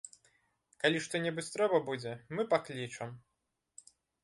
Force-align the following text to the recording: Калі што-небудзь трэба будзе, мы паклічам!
Калі 0.83 1.01
што-небудзь 1.07 1.51
трэба 1.57 1.83
будзе, 1.91 2.11
мы 2.39 2.49
паклічам! 2.57 3.15